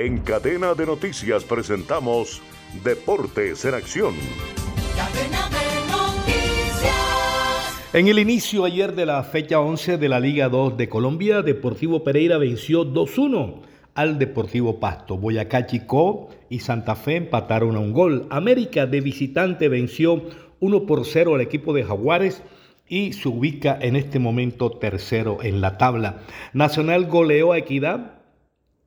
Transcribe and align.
En 0.00 0.16
cadena 0.20 0.72
de 0.72 0.86
noticias 0.86 1.44
presentamos 1.44 2.40
Deportes 2.82 3.66
en 3.66 3.74
Acción. 3.74 4.14
En 7.92 8.08
el 8.08 8.18
inicio 8.18 8.64
ayer 8.64 8.94
de 8.94 9.04
la 9.04 9.22
fecha 9.24 9.60
11 9.60 9.98
de 9.98 10.08
la 10.08 10.18
Liga 10.18 10.48
2 10.48 10.78
de 10.78 10.88
Colombia, 10.88 11.42
Deportivo 11.42 12.02
Pereira 12.02 12.38
venció 12.38 12.86
2-1 12.86 13.60
al 13.94 14.18
Deportivo 14.18 14.80
Pasto. 14.80 15.18
Boyacá 15.18 15.66
Chicó 15.66 16.30
y 16.48 16.60
Santa 16.60 16.94
Fe 16.94 17.16
empataron 17.16 17.76
a 17.76 17.80
un 17.80 17.92
gol. 17.92 18.26
América 18.30 18.86
de 18.86 19.02
visitante 19.02 19.68
venció 19.68 20.22
1 20.60 20.86
por 20.86 21.04
0 21.04 21.34
al 21.34 21.42
equipo 21.42 21.74
de 21.74 21.84
Jaguares 21.84 22.42
y 22.88 23.12
se 23.12 23.28
ubica 23.28 23.78
en 23.78 23.96
este 23.96 24.18
momento 24.18 24.70
tercero 24.70 25.42
en 25.42 25.60
la 25.60 25.76
tabla. 25.76 26.22
Nacional 26.54 27.04
goleó 27.04 27.52
a 27.52 27.58
Equidad. 27.58 28.19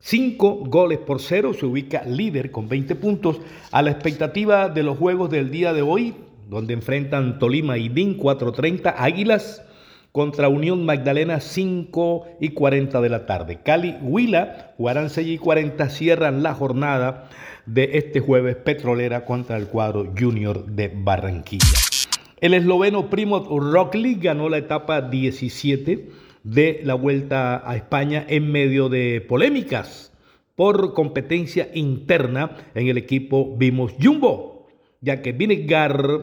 Cinco 0.05 0.55
goles 0.55 0.99
por 0.99 1.21
cero, 1.21 1.53
se 1.53 1.65
ubica 1.65 2.03
líder 2.03 2.51
con 2.51 2.67
20 2.67 2.93
puntos. 2.95 3.39
A 3.71 3.81
la 3.81 3.91
expectativa 3.91 4.67
de 4.67 4.83
los 4.83 4.97
juegos 4.97 5.29
del 5.29 5.49
día 5.49 5.71
de 5.71 5.81
hoy, 5.81 6.13
donde 6.49 6.73
enfrentan 6.73 7.39
Tolima 7.39 7.77
y 7.77 7.87
DIN 7.87 8.19
4.30, 8.19 8.95
Águilas 8.97 9.63
contra 10.11 10.49
Unión 10.49 10.85
Magdalena 10.85 11.39
5 11.39 12.25
y 12.41 12.49
40 12.49 12.99
de 12.99 13.09
la 13.09 13.25
tarde. 13.25 13.59
Cali, 13.63 13.95
Huila, 14.01 14.73
jugarán 14.75 15.09
6 15.09 15.25
y 15.25 15.37
40, 15.37 15.87
cierran 15.87 16.43
la 16.43 16.53
jornada 16.53 17.29
de 17.65 17.91
este 17.93 18.19
jueves 18.19 18.57
petrolera 18.57 19.23
contra 19.23 19.55
el 19.55 19.67
cuadro 19.67 20.11
Junior 20.19 20.65
de 20.65 20.91
Barranquilla. 20.93 21.79
El 22.41 22.53
esloveno 22.53 23.09
Primo 23.09 23.39
Roglic 23.39 24.21
ganó 24.21 24.49
la 24.49 24.57
etapa 24.57 25.01
17 25.01 26.09
de 26.43 26.81
la 26.83 26.93
Vuelta 26.93 27.63
a 27.69 27.75
España 27.75 28.25
en 28.27 28.51
medio 28.51 28.89
de 28.89 29.21
polémicas 29.21 30.13
por 30.55 30.93
competencia 30.93 31.69
interna 31.73 32.57
en 32.75 32.87
el 32.87 32.97
equipo 32.97 33.55
Vimos 33.57 33.93
Jumbo, 34.01 34.67
ya 35.01 35.21
que 35.21 35.31
Vinegar 35.31 36.19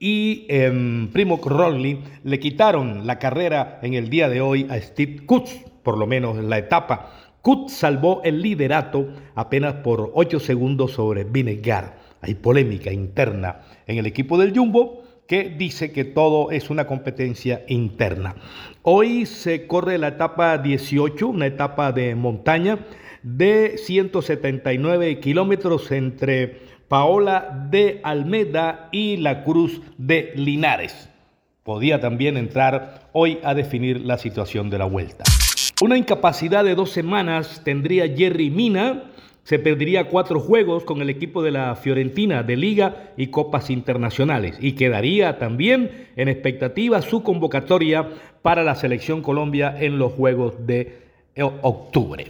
y 0.00 0.46
eh, 0.48 1.08
Primo 1.12 1.40
Roglic 1.44 2.00
le 2.24 2.40
quitaron 2.40 3.06
la 3.06 3.18
carrera 3.18 3.78
en 3.82 3.94
el 3.94 4.10
día 4.10 4.28
de 4.28 4.40
hoy 4.40 4.66
a 4.70 4.80
Steve 4.80 5.24
Kutz, 5.26 5.50
por 5.82 5.98
lo 5.98 6.06
menos 6.06 6.38
en 6.38 6.50
la 6.50 6.58
etapa. 6.58 7.12
Kutz 7.42 7.72
salvó 7.72 8.20
el 8.24 8.42
liderato 8.42 9.08
apenas 9.34 9.74
por 9.74 10.10
8 10.14 10.40
segundos 10.40 10.92
sobre 10.92 11.24
Vinegar. 11.24 11.98
Hay 12.20 12.34
polémica 12.34 12.92
interna 12.92 13.60
en 13.86 13.98
el 13.98 14.06
equipo 14.06 14.38
del 14.38 14.56
Jumbo 14.56 15.04
que 15.28 15.50
dice 15.50 15.92
que 15.92 16.04
todo 16.04 16.50
es 16.50 16.70
una 16.70 16.86
competencia 16.86 17.62
interna. 17.68 18.34
Hoy 18.82 19.26
se 19.26 19.66
corre 19.66 19.98
la 19.98 20.08
etapa 20.08 20.56
18, 20.56 21.28
una 21.28 21.46
etapa 21.46 21.92
de 21.92 22.14
montaña 22.14 22.78
de 23.22 23.76
179 23.76 25.20
kilómetros 25.20 25.92
entre 25.92 26.62
Paola 26.88 27.66
de 27.70 28.00
Almeda 28.02 28.88
y 28.90 29.18
la 29.18 29.44
Cruz 29.44 29.82
de 29.98 30.32
Linares. 30.34 31.10
Podía 31.62 32.00
también 32.00 32.38
entrar 32.38 33.10
hoy 33.12 33.38
a 33.44 33.52
definir 33.52 34.00
la 34.00 34.16
situación 34.16 34.70
de 34.70 34.78
la 34.78 34.86
vuelta. 34.86 35.24
Una 35.82 35.98
incapacidad 35.98 36.64
de 36.64 36.74
dos 36.74 36.90
semanas 36.90 37.60
tendría 37.62 38.08
Jerry 38.08 38.48
Mina 38.48 39.04
se 39.48 39.58
perdería 39.58 40.08
cuatro 40.08 40.40
juegos 40.40 40.84
con 40.84 41.00
el 41.00 41.08
equipo 41.08 41.42
de 41.42 41.50
la 41.50 41.74
Fiorentina 41.74 42.42
de 42.42 42.54
Liga 42.54 43.14
y 43.16 43.28
Copas 43.28 43.70
Internacionales 43.70 44.58
y 44.60 44.72
quedaría 44.72 45.38
también 45.38 46.08
en 46.16 46.28
expectativa 46.28 47.00
su 47.00 47.22
convocatoria 47.22 48.10
para 48.42 48.62
la 48.62 48.74
selección 48.74 49.22
Colombia 49.22 49.74
en 49.80 49.98
los 49.98 50.12
Juegos 50.12 50.66
de 50.66 50.98
octubre. 51.62 52.26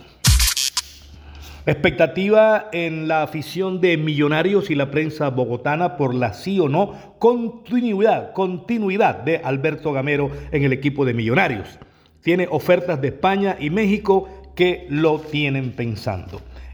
Expectativa 1.66 2.68
en 2.72 3.08
la 3.08 3.24
afición 3.24 3.80
de 3.80 3.96
Millonarios 3.96 4.70
y 4.70 4.76
la 4.76 4.92
prensa 4.92 5.28
bogotana 5.30 5.96
por 5.96 6.14
la 6.14 6.34
sí 6.34 6.60
o 6.60 6.68
no 6.68 7.16
continuidad, 7.18 8.32
continuidad 8.32 9.24
de 9.24 9.38
Alberto 9.38 9.92
Gamero 9.92 10.30
en 10.52 10.62
el 10.62 10.72
equipo 10.72 11.04
de 11.04 11.14
Millonarios. 11.14 11.80
Tiene 12.22 12.46
ofertas 12.48 13.00
de 13.00 13.08
España 13.08 13.56
y 13.58 13.70
México 13.70 14.28
que 14.54 14.86
lo 14.88 15.18
tienen 15.18 15.72
pensando. 15.72 16.40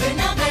Cadena 0.00 0.49